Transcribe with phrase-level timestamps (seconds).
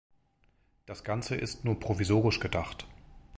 [0.87, 2.87] Das ganze ist nur provisorisch gedacht.